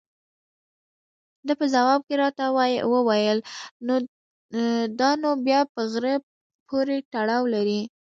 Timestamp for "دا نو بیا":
4.99-5.59